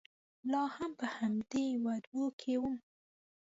لا 0.51 0.61
هم 0.75 0.91
په 0.99 1.05
همدې 1.17 1.63
يوه 1.75 1.95
دوه 2.05 2.27
کې 2.39 2.53
ووم. 2.59 2.75